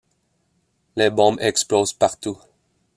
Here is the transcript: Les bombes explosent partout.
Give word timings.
Les 0.95 1.11
bombes 1.11 1.37
explosent 1.41 1.93
partout. 1.93 2.39